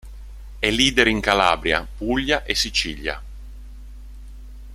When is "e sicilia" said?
2.43-3.21